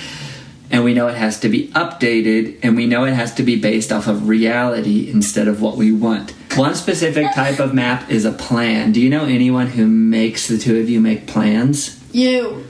and 0.71 0.85
we 0.85 0.94
know 0.94 1.09
it 1.09 1.16
has 1.16 1.40
to 1.40 1.49
be 1.49 1.68
updated, 1.75 2.59
and 2.62 2.76
we 2.76 2.87
know 2.87 3.04
it 3.04 3.14
has 3.14 3.35
to 3.35 3.42
be 3.42 3.56
based 3.56 3.90
off 3.90 4.06
of 4.06 4.28
reality 4.28 5.11
instead 5.11 5.49
of 5.49 5.61
what 5.61 5.76
we 5.76 5.90
want. 5.90 6.33
One 6.54 6.76
specific 6.76 7.26
type 7.35 7.59
of 7.59 7.75
map 7.75 8.09
is 8.11 8.25
a 8.25 8.33
plan. 8.33 8.92
Do 8.92 9.00
you 9.00 9.11
know 9.11 9.25
anyone 9.25 9.66
who 9.66 9.87
makes 9.88 10.47
the 10.47 10.56
two 10.56 10.78
of 10.78 10.88
you 10.88 11.00
make 11.00 11.26
plans? 11.26 11.99
You. 12.12 12.64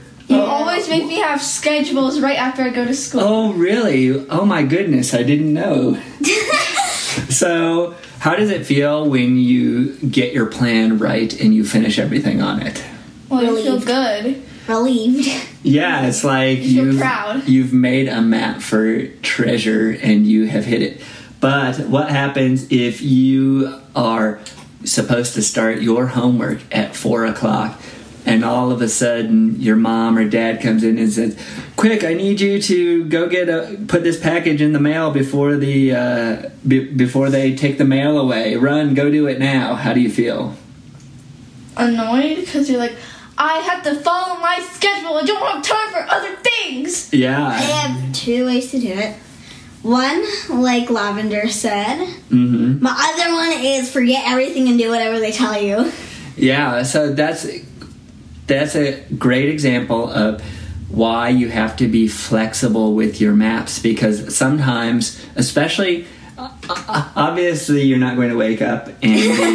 You 0.75 0.81
Oh. 0.81 0.83
always 0.83 0.99
make 1.01 1.07
me 1.07 1.21
have 1.21 1.41
schedules 1.41 2.19
right 2.19 2.37
after 2.37 2.61
I 2.63 2.69
go 2.69 2.83
to 2.85 2.93
school. 2.93 3.21
Oh, 3.23 3.53
really? 3.53 4.27
Oh 4.29 4.45
my 4.45 4.63
goodness, 4.63 5.13
I 5.13 5.23
didn't 5.23 5.53
know. 5.53 5.97
so, 7.29 7.95
how 8.19 8.35
does 8.35 8.49
it 8.49 8.65
feel 8.65 9.07
when 9.09 9.37
you 9.37 9.93
get 9.97 10.33
your 10.33 10.47
plan 10.47 10.97
right 10.97 11.31
and 11.39 11.53
you 11.53 11.63
finish 11.65 11.97
everything 11.99 12.41
on 12.41 12.61
it? 12.61 12.83
well, 13.29 13.41
you 13.43 13.63
feel 13.63 13.79
good. 13.79 14.43
Relieved. 14.67 15.27
Yeah, 15.63 16.07
it's 16.07 16.23
like 16.23 16.59
You 16.59 16.63
feel 16.75 16.85
you've, 16.85 16.99
proud. 16.99 17.47
you've 17.47 17.73
made 17.73 18.07
a 18.07 18.21
map 18.21 18.61
for 18.61 19.07
treasure 19.21 19.91
and 20.01 20.25
you 20.27 20.47
have 20.47 20.65
hit 20.65 20.81
it. 20.81 21.01
But 21.39 21.79
what 21.87 22.09
happens 22.09 22.67
if 22.71 23.01
you 23.01 23.79
are 23.95 24.39
supposed 24.83 25.33
to 25.35 25.41
start 25.41 25.81
your 25.81 26.07
homework 26.07 26.59
at 26.71 26.95
four 26.95 27.25
o'clock 27.25 27.79
and 28.25 28.43
all 28.43 28.71
of 28.71 28.81
a 28.81 28.89
sudden 28.89 29.59
your 29.61 29.75
mom 29.75 30.17
or 30.17 30.27
dad 30.27 30.61
comes 30.61 30.83
in 30.83 30.97
and 30.97 31.11
says, 31.11 31.37
"Quick, 31.75 32.03
I 32.03 32.13
need 32.13 32.41
you 32.41 32.61
to 32.61 33.05
go 33.05 33.27
get 33.29 33.49
a 33.49 33.77
put 33.87 34.03
this 34.03 34.19
package 34.19 34.61
in 34.61 34.73
the 34.73 34.79
mail 34.79 35.11
before 35.11 35.55
the 35.55 35.95
uh, 35.95 36.49
be, 36.67 36.85
before 36.85 37.29
they 37.29 37.55
take 37.55 37.77
the 37.77 37.85
mail 37.85 38.17
away. 38.17 38.55
Run, 38.55 38.93
go 38.93 39.11
do 39.11 39.27
it 39.27 39.39
now." 39.39 39.75
How 39.75 39.93
do 39.93 39.99
you 39.99 40.09
feel? 40.09 40.55
Annoyed 41.77 42.37
because 42.37 42.69
you're 42.69 42.79
like, 42.79 42.95
I 43.37 43.57
have 43.57 43.83
to 43.83 43.95
follow 43.95 44.39
my 44.39 44.59
schedule. 44.71 45.17
I 45.17 45.23
don't 45.23 45.45
have 45.45 45.63
time 45.63 45.91
for 45.91 46.13
other 46.13 46.35
things. 46.37 47.13
Yeah. 47.13 47.47
I 47.47 47.57
have 47.57 48.13
two 48.13 48.45
ways 48.45 48.71
to 48.71 48.79
do 48.79 48.87
it. 48.87 49.15
One, 49.81 50.23
like 50.49 50.89
Lavender 50.89 51.47
said. 51.49 51.99
Mm-hmm. 52.29 52.81
My 52.81 53.13
other 53.13 53.33
one 53.33 53.63
is 53.63 53.91
forget 53.91 54.23
everything 54.25 54.67
and 54.67 54.79
do 54.79 54.89
whatever 54.89 55.19
they 55.19 55.31
tell 55.31 55.61
you. 55.61 55.91
Yeah, 56.37 56.83
so 56.83 57.13
that's 57.13 57.45
that's 58.47 58.75
a 58.75 59.01
great 59.17 59.49
example 59.49 60.09
of 60.09 60.41
why 60.89 61.29
you 61.29 61.49
have 61.49 61.75
to 61.77 61.87
be 61.87 62.07
flexible 62.07 62.93
with 62.93 63.19
your 63.19 63.33
maps 63.33 63.79
because 63.79 64.35
sometimes, 64.35 65.23
especially 65.35 66.05
obviously, 66.37 67.83
you're 67.83 67.97
not 67.97 68.15
going 68.15 68.29
to 68.29 68.35
wake 68.35 68.61
up 68.61 68.87
and 68.87 68.97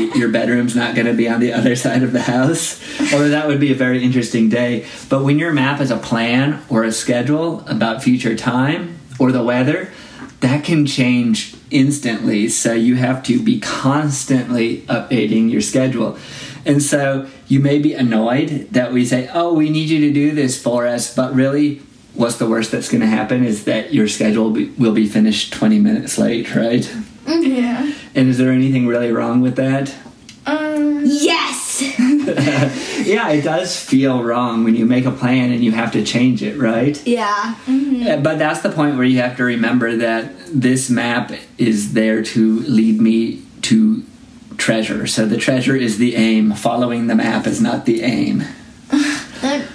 the, 0.13 0.19
your 0.19 0.31
bedroom's 0.31 0.75
not 0.75 0.95
going 0.95 1.07
to 1.07 1.15
be 1.15 1.29
on 1.29 1.41
the 1.41 1.53
other 1.53 1.77
side 1.77 2.03
of 2.03 2.13
the 2.13 2.23
house, 2.23 2.81
although 3.13 3.29
that 3.29 3.47
would 3.47 3.61
be 3.61 3.73
a 3.73 3.75
very 3.75 4.03
interesting 4.03 4.49
day. 4.49 4.87
But 5.09 5.25
when 5.25 5.39
your 5.39 5.53
map 5.53 5.81
is 5.81 5.91
a 5.91 5.97
plan 5.97 6.63
or 6.69 6.85
a 6.85 6.93
schedule 6.93 7.61
about 7.67 8.03
future 8.03 8.37
time 8.37 8.99
or 9.19 9.33
the 9.33 9.43
weather, 9.43 9.91
that 10.41 10.65
can 10.65 10.87
change 10.87 11.55
instantly. 11.71 12.49
So 12.49 12.73
you 12.73 12.97
have 12.97 13.23
to 13.25 13.43
be 13.43 13.61
constantly 13.61 14.83
updating 14.83 15.51
your 15.51 15.61
schedule. 15.61 16.19
And 16.67 16.83
so 16.83 17.29
you 17.49 17.61
may 17.61 17.79
be 17.79 17.95
annoyed 17.95 18.69
that 18.73 18.93
we 18.93 19.05
say, 19.05 19.29
oh, 19.33 19.55
we 19.55 19.71
need 19.71 19.89
you 19.89 20.01
to 20.01 20.13
do 20.13 20.33
this 20.33 20.61
for 20.61 20.87
us, 20.87 21.15
but 21.15 21.35
really, 21.35 21.81
what's 22.15 22.37
the 22.37 22.49
worst 22.49 22.71
that's 22.73 22.89
going 22.89 23.01
to 23.01 23.07
happen 23.07 23.45
is 23.45 23.65
that 23.65 23.95
your 23.95 24.09
schedule 24.09 24.45
will 24.45 24.51
be, 24.53 24.67
will 24.79 24.93
be 24.93 25.07
finished 25.09 25.53
20 25.53 25.79
minutes 25.79 26.19
late, 26.19 26.55
right? 26.55 26.91
Yeah. 27.27 27.93
And 28.15 28.29
is 28.29 28.39
there 28.39 28.51
anything 28.51 28.87
really 28.87 29.13
wrong 29.13 29.41
with 29.41 29.57
that? 29.57 29.95
Um. 30.47 31.03
Yes! 31.05 31.81
yeah, 33.07 33.31
it 33.31 33.43
does 33.43 33.79
feel 33.79 34.23
wrong 34.23 34.65
when 34.65 34.75
you 34.75 34.85
make 34.85 35.07
a 35.07 35.11
plan 35.11 35.51
and 35.51 35.65
you 35.65 35.73
have 35.73 35.93
to 35.93 36.05
change 36.05 36.43
it, 36.43 36.59
right? 36.59 37.01
yeah. 37.07 37.55
Uh, 37.67 38.17
But 38.19 38.39
that's 38.39 38.61
the 38.61 38.71
point 38.71 38.97
where 38.97 39.05
you 39.07 39.19
have 39.19 39.37
to 39.39 39.45
remember 39.45 39.97
that 39.97 40.33
this 40.53 40.91
map 40.91 41.33
is 41.57 41.95
there 41.95 42.23
to 42.23 42.61
lead 42.61 43.01
me 43.01 43.43
to 43.63 44.03
treasure. 44.61 45.07
So 45.07 45.27
the 45.27 45.37
treasure 45.37 45.75
is 45.75 45.99
the 45.99 46.15
aim. 46.15 46.53
Following 46.53 47.09
the 47.09 47.17
map 47.17 47.47
is 47.47 47.61
not 47.61 47.87
the 47.87 48.03
aim. 48.03 48.45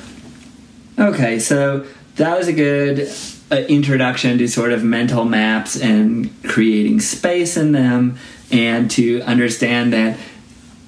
Okay, 0.98 1.40
so 1.40 1.86
that 2.16 2.38
was 2.38 2.48
a 2.48 2.54
good 2.54 3.12
uh, 3.52 3.56
introduction 3.68 4.38
to 4.38 4.48
sort 4.48 4.72
of 4.72 4.82
mental 4.82 5.26
maps 5.26 5.76
and 5.76 6.32
creating 6.44 7.02
space 7.02 7.58
in 7.58 7.74
them, 7.74 8.18
and 8.50 8.90
to 8.92 9.22
understand 9.24 9.92
that 9.92 10.18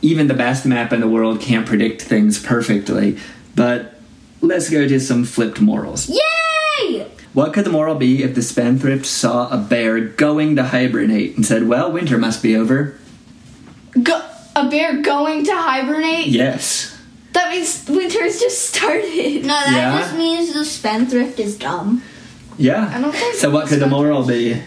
even 0.01 0.27
the 0.27 0.33
best 0.33 0.65
map 0.65 0.93
in 0.93 1.01
the 1.01 1.09
world 1.09 1.41
can't 1.41 1.67
predict 1.67 2.01
things 2.01 2.41
perfectly. 2.41 3.17
But 3.53 3.99
let's 4.39 4.69
go 4.69 4.87
to 4.87 4.99
some 4.99 5.25
flipped 5.25 5.59
morals. 5.59 6.09
Yay! 6.09 7.11
What 7.33 7.51
could 7.51 7.65
the 7.65 7.69
moral 7.69 7.95
be 7.95 8.23
if 8.23 8.33
the 8.33 8.41
spendthrift 8.41 9.05
saw 9.05 9.49
a 9.49 9.57
bear 9.57 9.99
going 9.99 10.55
to 10.55 10.63
hibernate 10.63 11.35
and 11.35 11.45
said, 11.45 11.67
Well, 11.67 11.91
winter 11.91 12.17
must 12.17 12.41
be 12.41 12.55
over? 12.55 12.97
Go- 14.03 14.23
a 14.55 14.69
bear 14.69 15.01
going 15.01 15.45
to 15.45 15.51
hibernate? 15.55 16.27
Yes. 16.27 16.93
That 17.33 17.51
means 17.51 17.85
winter's 17.87 18.39
just 18.39 18.69
started. 18.69 19.43
No, 19.43 19.49
that 19.53 19.71
Yeah? 19.71 19.99
just 19.99 20.15
means 20.15 20.53
the 20.53 20.65
spendthrift 20.65 21.39
is 21.39 21.57
dumb. 21.57 22.01
Yeah. 22.57 22.91
I 22.93 22.99
don't 22.99 23.13
think 23.13 23.35
So, 23.35 23.51
what 23.51 23.67
could 23.67 23.79
the 23.79 23.87
moral 23.87 24.25
be? 24.25 24.59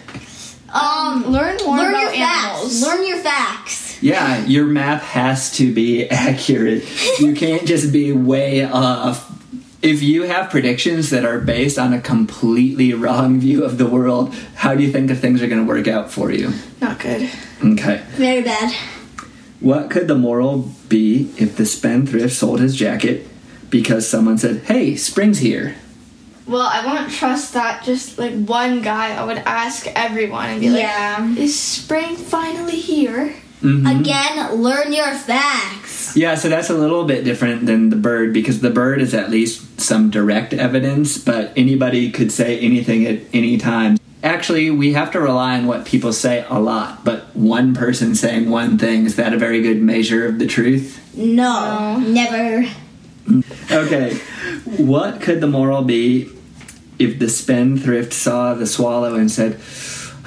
Um, 0.73 1.25
Learn 1.33 1.57
more 1.67 1.77
learn 1.79 1.91
about 1.95 2.17
your 2.17 2.25
animals. 2.27 2.81
facts. 2.81 2.83
Learn 2.83 3.07
your 3.09 3.19
facts. 3.19 3.99
Yeah, 4.01 4.45
your 4.47 4.67
map 4.67 5.03
has 5.03 5.51
to 5.57 5.75
be 5.75 6.09
accurate. 6.11 6.85
You 7.19 7.35
can't 7.35 7.67
just 7.67 7.93
be 7.93 8.13
way 8.13 8.65
off. 8.65 9.27
If 9.83 10.03
you 10.03 10.23
have 10.25 10.51
predictions 10.51 11.11
that 11.11 11.25
are 11.25 11.41
based 11.41 11.79
on 11.79 11.93
a 11.93 12.01
completely 12.01 12.95
wrong 12.95 13.41
view 13.41 13.65
of 13.65 13.79
the 13.79 13.87
world, 13.87 14.33
how 14.55 14.75
do 14.77 14.83
you 14.85 14.93
think 14.93 15.09
that 15.09 15.17
things 15.17 15.43
are 15.43 15.49
going 15.49 15.61
to 15.61 15.67
work 15.67 15.89
out 15.89 16.13
for 16.13 16.31
you? 16.31 16.53
Not 16.81 17.01
good. 17.01 17.29
Okay. 17.65 18.03
Very 18.13 18.43
bad. 18.43 18.73
What 19.61 19.91
could 19.91 20.09
the 20.09 20.15
moral 20.15 20.71
be 20.89 21.31
if 21.37 21.57
the 21.57 21.67
spendthrift 21.67 22.35
sold 22.35 22.61
his 22.61 22.75
jacket 22.75 23.27
because 23.69 24.09
someone 24.09 24.39
said, 24.39 24.63
Hey, 24.63 24.97
spring's 24.97 25.39
here? 25.39 25.77
Well, 26.47 26.63
I 26.63 26.85
wouldn't 26.85 27.13
trust 27.13 27.55
that 27.55 27.85
just 27.85 28.19
like 28.19 28.33
one 28.33 28.83
guy. 28.83 29.15
I 29.15 29.25
would 29.25 29.39
ask 29.39 29.87
everyone 29.95 30.49
and 30.49 30.61
be 30.61 30.71
like, 30.71 30.81
Yeah. 30.81 31.35
"Is 31.37 31.57
spring 31.57 32.17
finally 32.17 32.75
here?" 32.75 33.35
Mhm. 33.63 34.01
Again, 34.01 34.61
learn 34.61 34.93
your 34.93 35.15
facts. 35.15 36.17
Yeah, 36.17 36.35
so 36.35 36.49
that's 36.49 36.69
a 36.71 36.75
little 36.75 37.05
bit 37.05 37.23
different 37.23 37.67
than 37.67 37.91
the 37.91 37.97
bird 37.97 38.33
because 38.33 38.61
the 38.61 38.71
bird 38.71 39.01
is 39.01 39.15
at 39.15 39.31
least 39.31 39.81
some 39.81 40.11
direct 40.11 40.53
evidence, 40.53 41.19
but 41.19 41.53
anybody 41.57 42.11
could 42.11 42.33
say 42.33 42.59
anything 42.59 43.07
at 43.07 43.19
any 43.33 43.57
time. 43.57 43.97
Actually, 44.23 44.71
we 44.71 44.93
have 44.93 45.11
to 45.13 45.21
rely 45.21 45.57
on 45.57 45.67
what 45.67 45.87
people 45.87 46.13
say 46.13 46.45
a 46.51 46.61
lot, 46.61 47.05
but 47.05 47.35
one 47.35 47.75
person 47.75 48.15
saying 48.15 48.51
one 48.51 48.77
thing, 48.77 49.07
is 49.07 49.17
that 49.17 49.33
a 49.33 49.39
very 49.39 49.63
good 49.63 49.81
measure 49.81 50.27
of 50.27 50.39
the 50.39 50.47
truth? 50.47 51.01
No, 51.17 51.99
No. 51.99 51.99
never. 52.01 52.69
Okay, 53.71 54.15
what 54.77 55.21
could 55.23 55.41
the 55.41 55.47
moral 55.47 55.83
be 55.83 56.29
if 56.99 57.19
the 57.19 57.29
spendthrift 57.31 58.13
saw 58.13 58.53
the 58.55 58.67
swallow 58.67 59.15
and 59.15 59.31
said, 59.31 59.59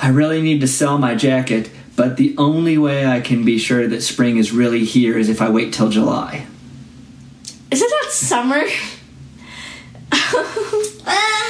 I 0.01 0.09
really 0.09 0.41
need 0.41 0.61
to 0.61 0.67
sell 0.67 0.97
my 0.97 1.13
jacket, 1.13 1.69
but 1.95 2.17
the 2.17 2.33
only 2.39 2.77
way 2.79 3.05
I 3.05 3.21
can 3.21 3.45
be 3.45 3.59
sure 3.59 3.87
that 3.87 4.01
spring 4.01 4.37
is 4.37 4.51
really 4.51 4.85
here 4.85 5.17
is 5.19 5.29
if 5.29 5.39
I 5.41 5.49
wait 5.49 5.71
till 5.73 5.89
July? 5.89 6.47
Isn't 7.69 7.89
that 7.89 8.11
summer? 8.11 8.63
Uh, 11.05 11.42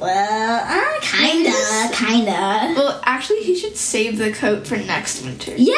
Well, 0.00 0.64
uh, 0.64 1.00
kinda, 1.00 1.52
kinda. 1.92 2.74
well, 2.76 3.00
actually, 3.04 3.40
he 3.40 3.54
should 3.56 3.76
save 3.76 4.18
the 4.18 4.32
coat 4.32 4.66
for 4.66 4.76
next 4.76 5.24
winter. 5.24 5.52
Yeah. 5.56 5.74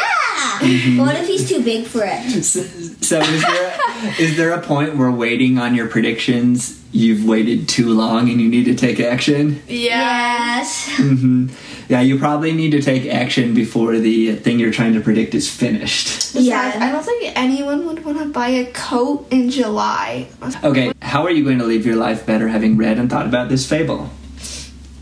What 0.98 1.16
if 1.16 1.26
he's 1.26 1.48
too 1.48 1.62
big 1.62 1.86
for 1.86 2.02
it? 2.04 2.20
So, 2.44 2.62
so 3.00 3.20
is 3.20 3.42
there 3.42 3.80
is 4.18 4.36
there 4.36 4.52
a 4.52 4.60
point 4.62 4.96
where 4.96 5.10
waiting 5.10 5.58
on 5.58 5.74
your 5.74 5.88
predictions 5.88 6.80
you've 6.92 7.24
waited 7.24 7.68
too 7.68 7.88
long 7.90 8.28
and 8.30 8.40
you 8.40 8.48
need 8.48 8.64
to 8.64 8.74
take 8.74 8.98
action? 9.00 9.62
Yeah. 9.68 10.40
Yes. 10.60 10.88
hmm 10.96 11.48
Yeah, 11.88 12.00
you 12.00 12.18
probably 12.18 12.52
need 12.52 12.70
to 12.72 12.80
take 12.82 13.06
action 13.12 13.52
before 13.54 13.98
the 13.98 14.36
thing 14.36 14.58
you're 14.58 14.72
trying 14.72 14.94
to 14.94 15.00
predict 15.00 15.34
is 15.34 15.50
finished. 15.50 16.34
Yeah. 16.34 16.72
I 16.80 16.90
don't 16.92 17.04
think 17.04 17.32
anyone 17.36 17.86
would 17.86 18.04
want 18.04 18.18
to 18.18 18.26
buy 18.26 18.48
a 18.48 18.66
coat 18.72 19.26
in 19.30 19.50
July. 19.50 20.28
Okay, 20.62 20.92
how 21.11 21.25
are 21.25 21.31
you 21.31 21.43
going 21.43 21.59
to 21.59 21.64
live 21.64 21.85
your 21.85 21.97
life 21.97 22.25
better 22.25 22.47
having 22.47 22.76
read 22.76 22.97
and 22.97 23.11
thought 23.11 23.26
about 23.26 23.49
this 23.49 23.69
fable? 23.69 24.09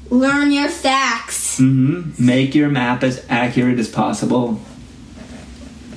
Learn 0.09 0.51
your 0.51 0.71
facts. 0.71 1.61
Mm-hmm. 1.61 2.25
Make 2.25 2.55
your 2.55 2.71
map 2.71 3.03
as 3.03 3.27
accurate 3.29 3.79
as 3.79 3.91
possible. 3.91 4.59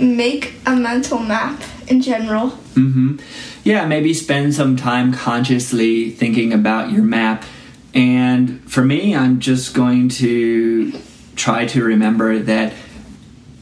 Make 0.02 0.56
a 0.66 0.76
mental 0.76 1.20
map 1.20 1.64
in 1.88 2.02
general. 2.02 2.50
Mm-hmm. 2.76 3.20
Yeah, 3.64 3.86
maybe 3.86 4.14
spend 4.14 4.54
some 4.54 4.76
time 4.76 5.14
consciously 5.14 6.12
thinking 6.12 6.52
about 6.52 6.92
your 6.92 7.04
map. 7.04 7.46
And 7.94 8.70
for 8.70 8.84
me, 8.84 9.16
I'm 9.16 9.40
just 9.40 9.74
going 9.74 10.10
to 10.10 10.92
try 11.38 11.66
to 11.68 11.84
remember 11.86 12.38
that 12.40 12.74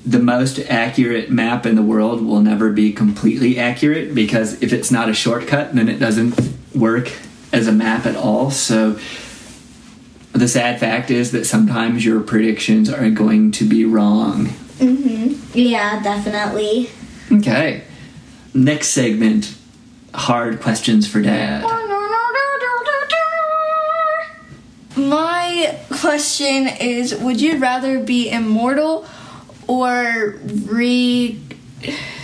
the 0.05 0.19
most 0.19 0.59
accurate 0.59 1.29
map 1.29 1.65
in 1.65 1.75
the 1.75 1.81
world 1.81 2.21
will 2.21 2.41
never 2.41 2.71
be 2.71 2.91
completely 2.91 3.59
accurate 3.59 4.15
because 4.15 4.61
if 4.61 4.71
it's 4.71 4.91
not 4.91 5.09
a 5.09 5.13
shortcut, 5.13 5.75
then 5.75 5.89
it 5.89 5.99
doesn't 5.99 6.39
work 6.73 7.11
as 7.51 7.67
a 7.67 7.71
map 7.71 8.05
at 8.05 8.15
all. 8.15 8.49
So 8.51 8.97
the 10.31 10.47
sad 10.47 10.79
fact 10.79 11.11
is 11.11 11.31
that 11.31 11.45
sometimes 11.45 12.05
your 12.05 12.21
predictions 12.21 12.89
are 12.89 13.09
going 13.09 13.51
to 13.53 13.65
be 13.67 13.85
wrong. 13.85 14.47
Mm-hmm. 14.77 15.57
Yeah, 15.57 16.01
definitely. 16.01 16.89
Okay. 17.31 17.83
Next 18.53 18.89
segment 18.89 19.55
hard 20.13 20.61
questions 20.61 21.07
for 21.07 21.21
dad. 21.21 21.63
My 24.95 25.79
question 25.89 26.67
is 26.67 27.15
Would 27.15 27.39
you 27.39 27.57
rather 27.57 27.99
be 27.99 28.29
immortal 28.29 29.05
or 29.69 30.39
re. 30.65 31.39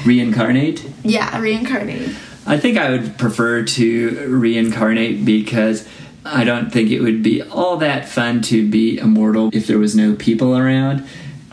Reincarnate? 0.03 0.83
Yeah, 1.03 1.39
reincarnate. 1.39 2.09
I 2.47 2.57
think 2.57 2.77
I 2.77 2.89
would 2.89 3.17
prefer 3.17 3.63
to 3.63 4.27
reincarnate 4.27 5.23
because 5.23 5.87
I 6.25 6.43
don't 6.43 6.71
think 6.71 6.89
it 6.89 7.01
would 7.01 7.23
be 7.23 7.41
all 7.43 7.77
that 7.77 8.09
fun 8.09 8.41
to 8.43 8.67
be 8.69 8.97
immortal 8.97 9.51
if 9.53 9.67
there 9.67 9.77
was 9.77 9.95
no 9.95 10.15
people 10.15 10.57
around. 10.57 11.07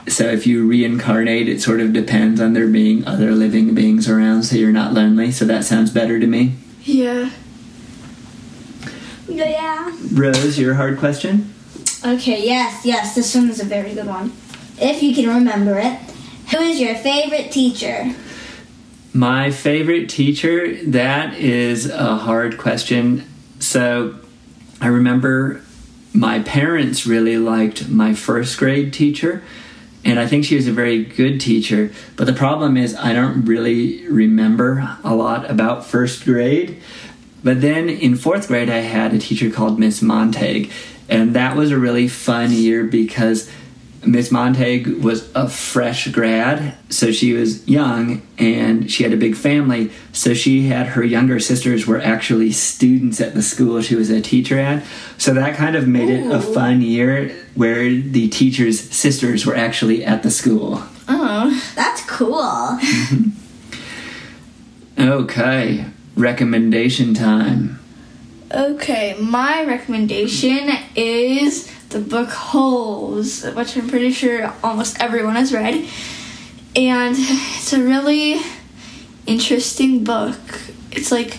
So 0.08 0.24
if 0.24 0.46
you 0.46 0.66
reincarnate, 0.66 1.48
it 1.48 1.60
sort 1.60 1.80
of 1.80 1.92
depends 1.92 2.40
on 2.40 2.54
there 2.54 2.66
being 2.66 3.06
other 3.06 3.30
living 3.32 3.74
beings 3.74 4.08
around 4.08 4.42
so 4.44 4.56
you're 4.56 4.72
not 4.72 4.94
lonely. 4.94 5.30
So 5.30 5.44
that 5.44 5.64
sounds 5.64 5.90
better 5.90 6.18
to 6.18 6.26
me. 6.26 6.56
Yeah. 6.82 7.30
Yeah. 9.28 9.96
Rose, 10.12 10.58
your 10.58 10.74
hard 10.74 10.98
question? 10.98 11.54
Okay, 12.04 12.44
yes, 12.44 12.84
yes, 12.84 13.14
this 13.14 13.34
one 13.34 13.48
is 13.48 13.60
a 13.60 13.64
very 13.64 13.94
good 13.94 14.06
one. 14.06 14.32
If 14.78 15.02
you 15.02 15.14
can 15.14 15.28
remember 15.28 15.78
it. 15.78 15.98
Who 16.50 16.58
is 16.58 16.80
your 16.80 16.94
favorite 16.94 17.50
teacher? 17.50 18.14
My 19.14 19.50
favorite 19.50 20.08
teacher, 20.08 20.82
that 20.84 21.34
is 21.34 21.88
a 21.88 22.16
hard 22.16 22.58
question. 22.58 23.24
So 23.58 24.16
I 24.80 24.88
remember 24.88 25.62
my 26.14 26.40
parents 26.40 27.06
really 27.06 27.38
liked 27.38 27.88
my 27.88 28.14
first 28.14 28.58
grade 28.58 28.92
teacher, 28.92 29.42
and 30.04 30.18
I 30.18 30.26
think 30.26 30.44
she 30.44 30.56
was 30.56 30.66
a 30.66 30.72
very 30.72 31.04
good 31.04 31.40
teacher. 31.40 31.92
But 32.16 32.26
the 32.26 32.32
problem 32.32 32.76
is, 32.76 32.94
I 32.94 33.12
don't 33.12 33.44
really 33.44 34.06
remember 34.08 34.98
a 35.04 35.14
lot 35.14 35.50
about 35.50 35.86
first 35.86 36.24
grade. 36.24 36.82
But 37.44 37.60
then 37.60 37.88
in 37.88 38.16
fourth 38.16 38.48
grade, 38.48 38.70
I 38.70 38.78
had 38.78 39.14
a 39.14 39.18
teacher 39.18 39.50
called 39.50 39.78
Miss 39.78 40.02
Montague, 40.02 40.70
and 41.08 41.34
that 41.34 41.56
was 41.56 41.70
a 41.70 41.78
really 41.78 42.08
fun 42.08 42.52
year 42.52 42.84
because 42.84 43.50
Miss 44.04 44.30
Montague 44.30 45.00
was 45.00 45.30
a 45.34 45.48
fresh 45.48 46.08
grad, 46.08 46.74
so 46.88 47.12
she 47.12 47.32
was 47.32 47.66
young 47.68 48.22
and 48.36 48.90
she 48.90 49.04
had 49.04 49.12
a 49.12 49.16
big 49.16 49.36
family. 49.36 49.90
So 50.12 50.34
she 50.34 50.68
had 50.68 50.88
her 50.88 51.04
younger 51.04 51.38
sisters 51.38 51.86
were 51.86 52.00
actually 52.00 52.50
students 52.52 53.20
at 53.20 53.34
the 53.34 53.42
school 53.42 53.80
she 53.80 53.94
was 53.94 54.10
a 54.10 54.20
teacher 54.20 54.58
at. 54.58 54.84
So 55.18 55.34
that 55.34 55.56
kind 55.56 55.76
of 55.76 55.86
made 55.86 56.08
it 56.08 56.26
a 56.26 56.36
oh. 56.36 56.40
fun 56.40 56.82
year 56.82 57.28
where 57.54 57.88
the 57.88 58.28
teacher's 58.28 58.80
sisters 58.80 59.46
were 59.46 59.54
actually 59.54 60.04
at 60.04 60.22
the 60.22 60.30
school. 60.30 60.82
Oh. 61.08 61.72
That's 61.74 62.04
cool. 62.06 62.78
Okay, 64.98 65.86
recommendation 66.14 67.14
time. 67.14 67.80
Okay, 68.54 69.16
my 69.18 69.64
recommendation 69.64 70.70
is 70.94 71.72
the 71.92 72.00
book 72.00 72.28
Holes, 72.30 73.44
which 73.44 73.76
I'm 73.76 73.88
pretty 73.88 74.12
sure 74.12 74.52
almost 74.64 75.00
everyone 75.00 75.36
has 75.36 75.52
read. 75.52 75.86
And 76.74 77.14
it's 77.18 77.72
a 77.72 77.82
really 77.82 78.40
interesting 79.26 80.02
book. 80.04 80.38
It's 80.90 81.12
like 81.12 81.38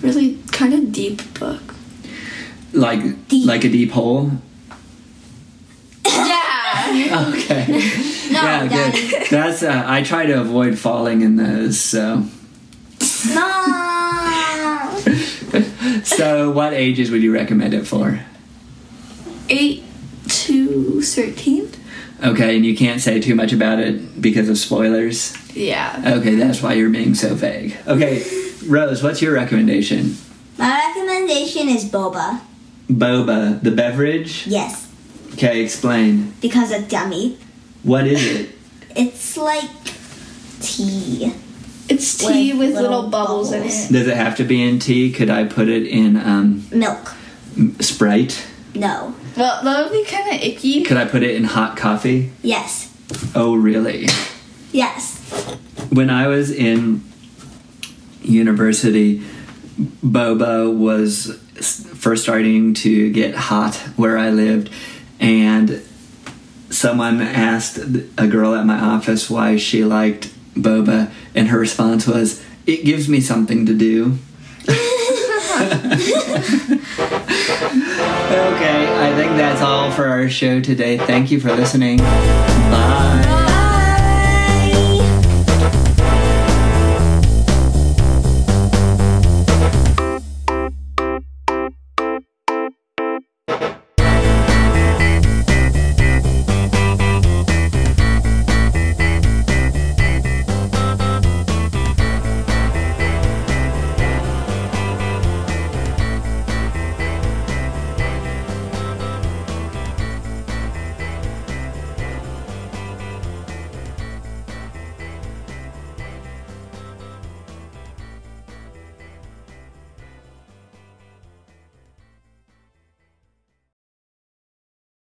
really 0.00 0.38
kind 0.50 0.72
of 0.74 0.92
deep 0.92 1.38
book. 1.38 1.60
Like 2.72 3.28
Deep. 3.28 3.46
like 3.46 3.64
a 3.64 3.68
deep 3.68 3.90
hole. 3.92 4.30
Yeah. 6.06 6.38
Okay. 6.92 7.66
No, 7.68 8.40
yeah, 8.42 8.68
Daddy. 8.68 9.08
good. 9.10 9.26
That's 9.30 9.62
uh, 9.62 9.82
I 9.86 10.02
try 10.02 10.26
to 10.26 10.40
avoid 10.40 10.78
falling 10.78 11.22
in 11.22 11.36
those. 11.36 11.80
So, 11.80 12.24
No. 13.28 15.02
so 16.04 16.50
what 16.50 16.72
ages 16.74 17.10
would 17.10 17.22
you 17.22 17.32
recommend 17.32 17.72
it 17.74 17.86
for? 17.86 18.20
8 19.52 19.82
to 20.28 21.02
13? 21.02 21.68
Okay, 22.24 22.56
and 22.56 22.64
you 22.64 22.76
can't 22.76 23.00
say 23.00 23.20
too 23.20 23.34
much 23.34 23.52
about 23.52 23.80
it 23.80 24.20
because 24.22 24.48
of 24.48 24.56
spoilers. 24.56 25.36
Yeah. 25.56 26.14
Okay, 26.18 26.36
that's 26.36 26.62
why 26.62 26.74
you're 26.74 26.90
being 26.90 27.14
so 27.14 27.34
vague. 27.34 27.76
Okay, 27.86 28.22
Rose, 28.66 29.02
what's 29.02 29.20
your 29.20 29.34
recommendation? 29.34 30.16
My 30.58 30.92
recommendation 30.94 31.68
is 31.68 31.84
boba. 31.84 32.40
Boba, 32.88 33.62
the 33.62 33.70
beverage. 33.72 34.46
Yes, 34.46 34.88
Okay, 35.34 35.62
explain. 35.62 36.32
because 36.40 36.70
it's 36.70 36.88
dummy. 36.88 37.38
What 37.82 38.06
is 38.06 38.24
it? 38.24 38.50
It's 38.94 39.38
like 39.38 39.70
tea. 40.60 41.32
It's 41.88 42.18
tea 42.18 42.52
With 42.52 42.58
with, 42.60 42.74
little, 42.76 42.90
little 42.90 43.10
bubbles, 43.10 43.50
in 43.52 43.62
it. 43.62 43.90
Does 43.90 44.06
it 44.06 44.16
have 44.16 44.36
to 44.36 44.44
be 44.44 44.62
in 44.62 44.78
tea? 44.78 45.10
Could 45.10 45.30
I 45.30 45.44
put 45.44 45.68
it 45.68 45.86
in 45.86 46.16
um, 46.18 46.64
Milk. 46.70 47.14
Sprite? 47.80 48.46
No. 48.74 49.14
Well, 49.36 49.62
that 49.62 49.84
would 49.84 49.92
be 49.92 50.04
kind 50.04 50.34
of 50.34 50.42
icky. 50.42 50.82
Could 50.82 50.96
I 50.96 51.04
put 51.06 51.22
it 51.22 51.34
in 51.34 51.44
hot 51.44 51.76
coffee? 51.76 52.32
Yes. 52.42 52.92
Oh, 53.34 53.54
really? 53.54 54.06
Yes. 54.72 55.18
when 55.90 56.10
I 56.10 56.26
was 56.26 56.50
in 56.50 57.02
university, 58.22 59.22
boba 60.04 60.74
was 60.74 61.38
first 61.94 62.22
starting 62.22 62.72
to 62.74 63.10
get 63.10 63.34
hot 63.34 63.76
where 63.96 64.16
I 64.16 64.30
lived, 64.30 64.70
and 65.20 65.82
someone 66.70 67.20
asked 67.20 67.78
a 68.16 68.26
girl 68.26 68.54
at 68.54 68.64
my 68.64 68.78
office 68.78 69.28
why 69.28 69.56
she 69.56 69.84
liked 69.84 70.28
boba, 70.54 71.10
and 71.34 71.48
her 71.48 71.58
response 71.58 72.06
was, 72.06 72.42
"It 72.66 72.84
gives 72.84 73.08
me 73.08 73.20
something 73.20 73.66
to 73.66 73.74
do." 73.74 74.18
Okay, 78.32 78.86
I 78.98 79.14
think 79.14 79.36
that's 79.36 79.60
all 79.60 79.90
for 79.90 80.06
our 80.06 80.28
show 80.28 80.60
today. 80.60 80.96
Thank 80.96 81.30
you 81.30 81.38
for 81.38 81.54
listening. 81.54 81.98
Bye. 81.98 83.41